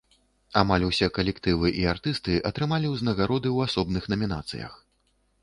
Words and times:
Амаль 0.61 0.85
усе 0.85 1.09
калектывы 1.17 1.71
і 1.81 1.85
артысты 1.93 2.39
атрымалі 2.51 2.87
ўзнагароды 2.95 3.49
ў 3.55 3.71
асобных 3.71 4.03
намінацыях. 4.17 4.73